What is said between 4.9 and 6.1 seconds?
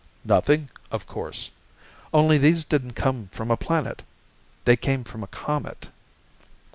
from a comet."